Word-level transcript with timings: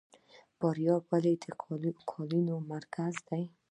فاریاب 0.57 1.03
ولې 1.11 1.33
د 1.41 1.45
قالینو 2.11 2.55
مرکز 2.71 3.13
دی؟ 3.27 3.43